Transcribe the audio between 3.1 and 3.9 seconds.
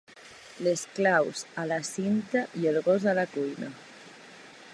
a la cuina.